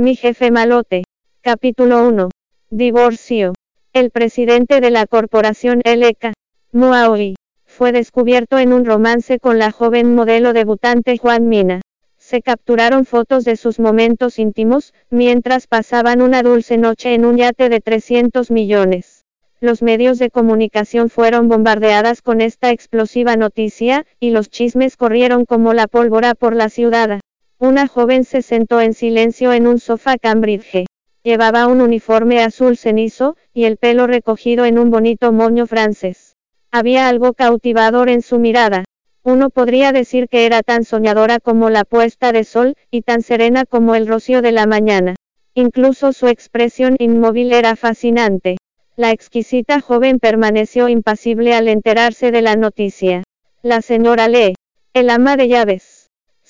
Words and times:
Mi 0.00 0.14
jefe 0.14 0.52
malote. 0.52 1.02
Capítulo 1.40 2.06
1. 2.06 2.28
Divorcio. 2.70 3.54
El 3.92 4.12
presidente 4.12 4.80
de 4.80 4.92
la 4.92 5.08
corporación 5.08 5.80
LK, 5.84 6.34
Muaoi, 6.70 7.34
fue 7.64 7.90
descubierto 7.90 8.58
en 8.58 8.72
un 8.72 8.84
romance 8.84 9.40
con 9.40 9.58
la 9.58 9.72
joven 9.72 10.14
modelo 10.14 10.52
debutante 10.52 11.18
Juan 11.18 11.48
Mina. 11.48 11.80
Se 12.16 12.42
capturaron 12.42 13.06
fotos 13.06 13.44
de 13.44 13.56
sus 13.56 13.80
momentos 13.80 14.38
íntimos, 14.38 14.94
mientras 15.10 15.66
pasaban 15.66 16.22
una 16.22 16.44
dulce 16.44 16.78
noche 16.78 17.14
en 17.14 17.24
un 17.24 17.36
yate 17.36 17.68
de 17.68 17.80
300 17.80 18.52
millones. 18.52 19.24
Los 19.58 19.82
medios 19.82 20.20
de 20.20 20.30
comunicación 20.30 21.10
fueron 21.10 21.48
bombardeadas 21.48 22.22
con 22.22 22.40
esta 22.40 22.70
explosiva 22.70 23.34
noticia, 23.34 24.06
y 24.20 24.30
los 24.30 24.48
chismes 24.48 24.96
corrieron 24.96 25.44
como 25.44 25.74
la 25.74 25.88
pólvora 25.88 26.36
por 26.36 26.54
la 26.54 26.68
ciudad. 26.68 27.18
Una 27.60 27.88
joven 27.88 28.22
se 28.22 28.42
sentó 28.42 28.80
en 28.80 28.94
silencio 28.94 29.52
en 29.52 29.66
un 29.66 29.80
sofá 29.80 30.16
Cambridge. 30.16 30.86
Llevaba 31.24 31.66
un 31.66 31.80
uniforme 31.80 32.40
azul 32.40 32.76
cenizo, 32.76 33.36
y 33.52 33.64
el 33.64 33.78
pelo 33.78 34.06
recogido 34.06 34.64
en 34.64 34.78
un 34.78 34.92
bonito 34.92 35.32
moño 35.32 35.66
francés. 35.66 36.36
Había 36.70 37.08
algo 37.08 37.32
cautivador 37.32 38.10
en 38.10 38.22
su 38.22 38.38
mirada. 38.38 38.84
Uno 39.24 39.50
podría 39.50 39.90
decir 39.90 40.28
que 40.28 40.46
era 40.46 40.62
tan 40.62 40.84
soñadora 40.84 41.40
como 41.40 41.68
la 41.68 41.84
puesta 41.84 42.30
de 42.30 42.44
sol, 42.44 42.76
y 42.92 43.02
tan 43.02 43.22
serena 43.22 43.64
como 43.64 43.96
el 43.96 44.06
rocío 44.06 44.40
de 44.40 44.52
la 44.52 44.66
mañana. 44.66 45.16
Incluso 45.52 46.12
su 46.12 46.28
expresión 46.28 46.94
inmóvil 47.00 47.52
era 47.52 47.74
fascinante. 47.74 48.58
La 48.94 49.10
exquisita 49.10 49.80
joven 49.80 50.20
permaneció 50.20 50.88
impasible 50.88 51.54
al 51.54 51.66
enterarse 51.66 52.30
de 52.30 52.40
la 52.40 52.54
noticia. 52.54 53.24
La 53.62 53.82
señora 53.82 54.28
Lee, 54.28 54.54
el 54.94 55.10
ama 55.10 55.36
de 55.36 55.48
llaves, 55.48 55.97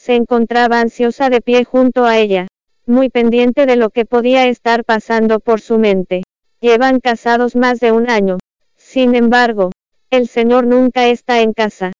se 0.09 0.15
encontraba 0.15 0.81
ansiosa 0.81 1.29
de 1.29 1.43
pie 1.43 1.65
junto 1.65 2.07
a 2.07 2.17
ella, 2.17 2.47
muy 2.87 3.11
pendiente 3.11 3.67
de 3.67 3.77
lo 3.77 3.91
que 3.91 4.07
podía 4.07 4.47
estar 4.47 4.83
pasando 4.87 5.39
por 5.39 5.61
su 5.61 5.79
mente. 5.79 6.23
Llevan 6.63 6.99
casados 6.99 7.55
más 7.57 7.79
de 7.79 7.93
un 7.93 8.09
año. 8.09 8.39
Sin 8.75 9.15
embargo, 9.15 9.71
el 10.09 10.27
señor 10.27 10.67
nunca 10.67 11.09
está 11.09 11.43
en 11.43 11.53
casa. 11.53 11.93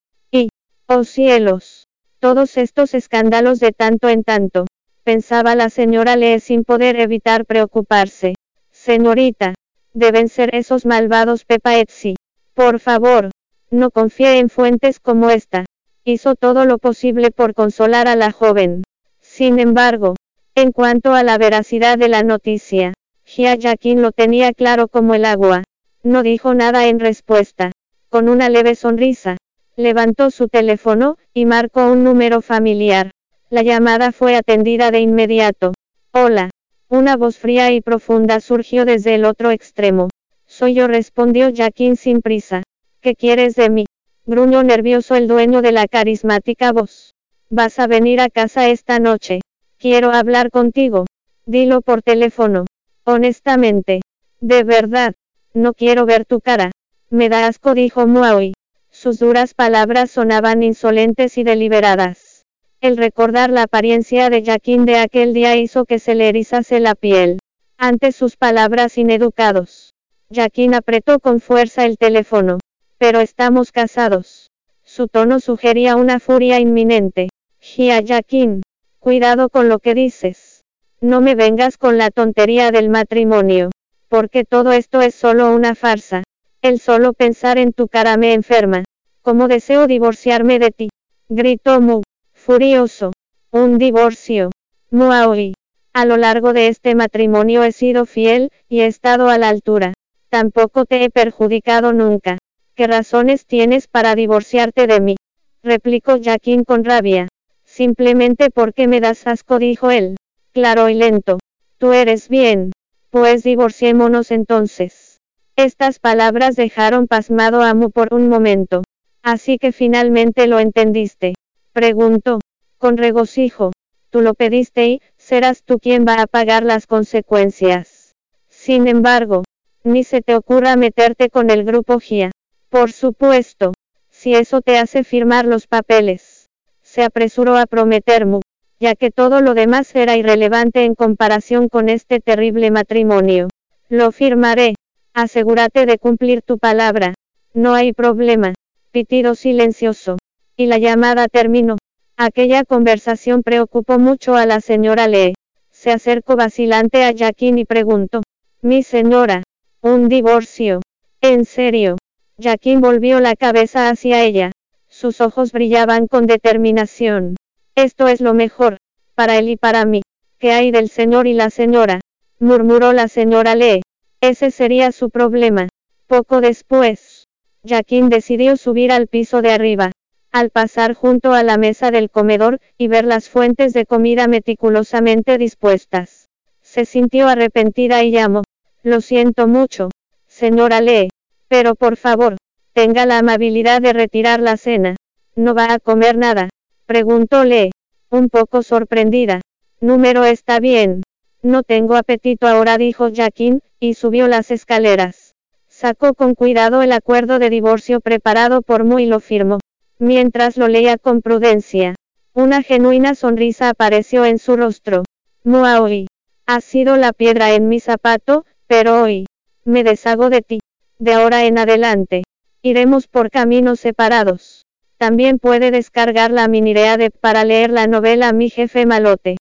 Oh 0.87 1.05
cielos. 1.05 1.87
Todos 2.19 2.57
estos 2.57 2.95
escándalos 2.95 3.61
de 3.61 3.73
tanto 3.73 4.09
en 4.09 4.25
tanto. 4.25 4.65
Pensaba 5.05 5.55
la 5.55 5.69
señora 5.69 6.17
Lee 6.17 6.41
sin 6.41 6.65
poder 6.65 6.99
evitar 6.99 7.45
preocuparse. 7.45 8.37
Señorita. 8.71 9.53
Deben 9.93 10.31
ser 10.31 10.55
esos 10.55 10.87
malvados 10.87 11.45
Pepa 11.45 11.77
Etsy. 11.77 12.17
Por 12.55 12.81
favor. 12.81 13.29
No 13.71 13.91
confíe 13.91 14.39
en 14.39 14.49
fuentes 14.49 14.99
como 14.99 15.29
esta. 15.29 15.67
Hizo 16.11 16.37
todo 16.37 16.65
lo 16.65 16.79
posible 16.79 17.31
por 17.31 17.53
consolar 17.53 18.09
a 18.09 18.17
la 18.17 18.33
joven. 18.33 18.83
Sin 19.21 19.59
embargo, 19.59 20.17
en 20.55 20.73
cuanto 20.73 21.13
a 21.13 21.23
la 21.23 21.37
veracidad 21.37 21.99
de 21.99 22.09
la 22.09 22.23
noticia, 22.23 22.95
Jia 23.27 23.57
Yakin 23.57 24.01
lo 24.01 24.13
tenía 24.13 24.55
claro 24.55 24.89
como 24.89 25.15
el 25.15 25.27
agua. 25.27 25.65
No 26.03 26.23
dijo 26.23 26.55
nada 26.55 26.87
en 26.87 26.99
respuesta. 26.99 27.73
Con 28.09 28.31
una 28.31 28.49
leve 28.49 28.75
sonrisa, 28.75 29.37
Levantó 29.77 30.31
su 30.31 30.49
teléfono, 30.49 31.19
y 31.35 31.45
marcó 31.45 31.93
un 31.93 32.05
número 32.05 32.41
familiar. 32.41 33.11
La 33.51 33.63
llamada 33.63 34.11
fue 34.11 34.35
atendida 34.35 34.91
de 34.91 35.01
inmediato. 35.01 35.75
Hola. 36.13 36.49
Una 36.89 37.19
voz 37.19 37.37
fría 37.37 37.71
y 37.73 37.83
profunda 37.83 38.41
surgió 38.41 38.87
desde 38.87 39.15
el 39.15 39.27
otro 39.27 39.51
extremo. 39.51 40.09
Soy 40.47 40.73
yo, 40.73 40.89
respondió 40.89 41.51
Jackin 41.51 41.97
sin 41.97 42.23
prisa. 42.23 42.63
¿Qué 43.03 43.15
quieres 43.15 43.57
de 43.57 43.69
mí? 43.69 43.85
Gruñó 44.29 44.63
nervioso 44.63 45.15
el 45.15 45.27
dueño 45.27 45.63
de 45.63 45.73
la 45.73 45.89
carismática 45.89 46.71
voz. 46.71 47.15
Vas 47.49 47.79
a 47.79 47.87
venir 47.87 48.21
a 48.21 48.29
casa 48.29 48.69
esta 48.69 48.99
noche. 48.99 49.41
Quiero 49.79 50.13
hablar 50.13 50.51
contigo. 50.51 51.07
Dilo 51.47 51.81
por 51.81 52.03
teléfono. 52.03 52.67
Honestamente. 53.05 54.03
De 54.43 54.65
verdad. 54.65 55.15
No 55.55 55.73
quiero 55.73 56.05
ver 56.05 56.27
tu 56.27 56.43
cara. 56.43 56.73
Me 57.09 57.31
da 57.31 57.47
asco, 57.47 57.73
dijo 57.73 58.07
Muaoi. 58.07 58.53
Sus 58.91 59.19
duras 59.19 59.55
palabras 59.55 60.11
sonaban 60.11 60.63
insolentes 60.63 61.39
y 61.39 61.43
deliberadas. 61.43 62.45
El 62.83 62.99
recordar 62.99 63.49
la 63.49 63.63
apariencia 63.63 64.29
de 64.29 64.45
Jaquín 64.45 64.85
de 64.85 64.99
aquel 64.99 65.33
día 65.33 65.57
hizo 65.57 65.87
que 65.87 65.99
se 65.99 66.15
le 66.15 66.29
erizase 66.29 66.81
la 66.81 66.95
piel. 66.95 67.39
Ante 67.79 68.13
sus 68.13 68.37
palabras 68.37 68.99
ineducados, 68.99 69.95
Jaquín 70.31 70.75
apretó 70.75 71.19
con 71.19 71.41
fuerza 71.41 71.87
el 71.87 71.97
teléfono. 71.97 72.59
Pero 72.99 73.21
estamos 73.21 73.71
casados. 73.71 74.51
Su 74.85 75.07
tono 75.07 75.39
sugería 75.39 75.95
una 75.95 76.19
furia 76.19 76.59
inminente. 76.59 77.29
Jaquín, 77.61 78.63
cuidado 78.99 79.49
con 79.51 79.69
lo 79.69 79.79
que 79.79 79.95
dices. 79.95 80.65
No 81.01 81.21
me 81.21 81.37
vengas 81.37 81.79
con 81.79 81.97
la 81.97 82.11
tontería 82.11 82.73
del 82.73 82.89
matrimonio. 82.89 83.71
Porque 84.09 84.45
todo 84.45 84.73
esto 84.73 85.01
es 85.01 85.15
solo 85.15 85.53
una 85.55 85.77
farsa. 85.77 86.25
El 86.61 86.81
solo 86.81 87.13
pensar 87.13 87.57
en 87.59 87.73
tu 87.73 87.87
cara 87.87 88.17
me 88.17 88.33
enferma. 88.33 88.83
Como 89.23 89.47
deseo 89.47 89.87
divorciarme 89.87 90.59
de 90.59 90.71
ti. 90.73 90.89
Gritó 91.29 91.81
Mu, 91.81 92.03
furioso. 92.33 93.13
Un 93.53 93.79
divorcio. 93.79 94.51
Muaoi. 94.91 95.55
A 95.93 96.05
lo 96.05 96.17
largo 96.17 96.53
de 96.53 96.67
este 96.67 96.97
matrimonio 96.97 97.63
he 97.63 97.71
sido 97.71 98.07
fiel, 98.07 98.51
y 98.69 98.81
he 98.81 98.87
estado 98.87 99.29
a 99.29 99.39
la 99.39 99.51
altura. 99.51 99.95
Tampoco 100.31 100.85
te 100.85 101.05
he 101.05 101.11
perjudicado 101.11 101.93
nunca. 101.93 102.39
¿Qué 102.79 102.87
razones 102.87 103.45
tienes 103.45 103.89
para 103.89 104.15
divorciarte 104.15 104.87
de 104.87 105.01
mí? 105.01 105.17
Replicó 105.65 106.21
Jaquín 106.23 106.63
con 106.63 106.85
rabia. 106.85 107.27
Simplemente 107.65 108.51
porque 108.51 108.87
me 108.87 109.01
das 109.01 109.27
asco, 109.27 109.59
dijo 109.59 109.91
él. 109.91 110.15
Claro 110.53 110.89
y 110.89 110.95
lento. 110.95 111.41
Tú 111.79 111.93
eres 111.93 112.29
bien. 112.29 112.71
Pues 113.11 113.43
divorciémonos 113.43 114.31
entonces. 114.31 115.19
Estas 115.57 115.99
palabras 115.99 116.55
dejaron 116.55 117.09
pasmado 117.09 117.63
a 117.63 117.75
Mu 117.75 117.91
por 117.91 118.15
un 118.15 118.29
momento. 118.29 118.85
Así 119.25 119.59
que 119.59 119.73
finalmente 119.73 120.47
lo 120.47 120.61
entendiste. 120.61 121.35
Preguntó. 121.73 122.39
Con 122.79 122.97
regocijo. 122.97 123.73
Tú 124.11 124.21
lo 124.21 124.35
pediste 124.35 124.87
y, 124.87 125.03
serás 125.17 125.65
tú 125.65 125.81
quien 125.81 126.05
va 126.07 126.23
a 126.23 126.29
pagar 126.29 126.63
las 126.63 126.87
consecuencias. 126.87 128.15
Sin 128.49 128.87
embargo, 128.87 129.43
ni 129.83 130.05
se 130.05 130.23
te 130.23 130.37
ocurra 130.37 130.77
meterte 130.77 131.29
con 131.29 131.51
el 131.51 131.65
grupo 131.65 131.99
GIA. 131.99 132.31
Por 132.71 132.93
supuesto. 132.93 133.73
Si 134.11 134.35
eso 134.35 134.61
te 134.61 134.79
hace 134.79 135.05
firmar 135.05 135.47
los 135.47 135.67
papeles. 135.67 136.49
Se 136.83 137.03
apresuró 137.03 137.57
a 137.57 137.67
prometer 137.67 138.27
Mu, 138.27 138.41
ya 138.81 138.95
que 138.95 139.11
todo 139.11 139.41
lo 139.41 139.55
demás 139.55 139.95
era 139.95 140.17
irrelevante 140.17 140.85
en 140.85 140.95
comparación 140.95 141.69
con 141.69 141.89
este 141.89 142.21
terrible 142.21 142.71
matrimonio. 142.71 143.49
Lo 143.89 144.13
firmaré. 144.13 144.75
Asegúrate 145.15 145.87
de 145.87 145.99
cumplir 145.99 146.43
tu 146.43 146.59
palabra. 146.59 147.15
No 147.55 147.75
hay 147.75 147.93
problema. 147.93 148.55
Pitido 148.91 149.35
silencioso. 149.35 150.19
Y 150.57 150.67
la 150.67 150.79
llamada 150.79 151.29
terminó. 151.29 151.77
Aquella 152.17 152.65
conversación 152.65 153.43
preocupó 153.43 153.99
mucho 153.99 154.35
a 154.35 154.45
la 154.45 154.61
señora 154.61 155.09
Lee. 155.09 155.35
Se 155.71 155.91
acercó 155.91 156.37
vacilante 156.37 157.05
a 157.05 157.13
Jacqueline 157.13 157.59
y 157.61 157.65
preguntó. 157.65 158.23
Mi 158.61 158.83
señora. 158.83 159.45
Un 159.81 160.09
divorcio. 160.09 160.81
¿En 161.21 161.45
serio? 161.45 161.97
Jacqueline 162.41 162.81
volvió 162.81 163.19
la 163.19 163.35
cabeza 163.35 163.89
hacia 163.89 164.23
ella. 164.23 164.53
Sus 164.89 165.21
ojos 165.21 165.51
brillaban 165.51 166.07
con 166.07 166.27
determinación. 166.27 167.35
Esto 167.75 168.07
es 168.07 168.21
lo 168.21 168.33
mejor. 168.33 168.77
Para 169.17 169.39
él 169.39 169.49
y 169.49 169.57
para 169.57 169.85
mí. 169.85 170.03
¿Qué 170.39 170.53
hay 170.53 170.71
del 170.71 170.89
señor 170.89 171.27
y 171.27 171.35
la 171.35 171.51
señora? 171.51 172.01
murmuró 172.39 172.93
la 172.93 173.09
señora 173.09 173.57
Lee. 173.57 173.83
Ese 174.21 174.53
sería 174.53 174.93
su 174.93 175.11
problema. 175.11 175.69
Poco 176.07 176.41
después, 176.41 177.27
Jaquín 177.67 178.09
decidió 178.09 178.57
subir 178.57 178.93
al 178.93 179.09
piso 179.09 179.43
de 179.43 179.51
arriba. 179.51 179.91
Al 180.31 180.51
pasar 180.51 180.95
junto 180.95 181.33
a 181.33 181.43
la 181.43 181.59
mesa 181.59 181.91
del 181.91 182.09
comedor, 182.09 182.61
y 182.77 182.87
ver 182.87 183.05
las 183.05 183.29
fuentes 183.29 183.73
de 183.73 183.85
comida 183.85 184.29
meticulosamente 184.29 185.39
dispuestas, 185.39 186.29
se 186.61 186.85
sintió 186.85 187.27
arrepentida 187.27 188.05
y 188.05 188.13
llamó. 188.13 188.45
Lo 188.85 189.01
siento 189.01 189.49
mucho, 189.49 189.91
señora 190.29 190.81
Lee, 190.81 191.09
pero 191.49 191.75
por 191.75 191.97
favor, 191.97 192.37
tenga 192.73 193.07
la 193.07 193.19
amabilidad 193.19 193.81
de 193.83 193.93
retirar 193.93 194.41
la 194.41 194.57
cena. 194.57 194.97
¿No 195.35 195.55
va 195.55 195.73
a 195.73 195.79
comer 195.79 196.17
nada? 196.17 196.49
Preguntó 196.87 197.45
Lee, 197.45 197.71
un 198.11 198.29
poco 198.29 198.63
sorprendida. 198.63 199.41
Número 199.81 200.25
está 200.25 200.61
bien. 200.61 201.03
No 201.43 201.63
tengo 201.63 201.97
apetito 201.97 202.47
ahora, 202.47 202.79
dijo 202.79 203.09
Jaquín, 203.15 203.63
y 203.81 203.95
subió 203.95 204.29
las 204.29 204.51
escaleras. 204.51 205.35
Sacó 205.69 206.15
con 206.15 206.35
cuidado 206.35 206.83
el 206.83 206.93
acuerdo 206.93 207.39
de 207.39 207.51
divorcio 207.51 208.01
preparado 208.01 208.63
por 208.63 208.85
Mu 208.85 208.99
y 208.99 209.07
lo 209.07 209.21
firmó. 209.21 209.59
Mientras 209.99 210.57
lo 210.57 210.69
leía 210.69 210.99
con 210.99 211.23
prudencia, 211.23 211.95
una 212.35 212.63
genuina 212.63 213.15
sonrisa 213.15 213.69
apareció 213.69 214.25
en 214.25 214.39
su 214.39 214.57
rostro. 214.57 215.05
Muaoi. 215.45 216.07
Has 216.47 216.65
sido 216.65 216.97
la 216.97 217.13
piedra 217.13 217.53
en 217.55 217.69
mi 217.69 217.79
zapato, 217.79 218.45
pero 218.67 219.03
hoy, 219.03 219.27
me 219.65 219.85
deshago 219.85 220.31
de 220.31 220.43
ti. 220.43 220.61
De 221.01 221.13
ahora 221.13 221.45
en 221.45 221.59
adelante, 221.59 222.25
iremos 222.61 223.07
por 223.07 223.31
caminos 223.31 223.79
separados. 223.79 224.67
También 224.97 225.39
puede 225.39 225.71
descargar 225.71 226.33
la 226.33 226.49
minirea 226.49 226.97
de 226.97 227.11
para 227.11 227.45
leer 227.45 227.71
la 227.71 227.87
novela 227.87 228.33
Mi 228.33 228.51
jefe 228.51 228.85
malote. 228.85 229.37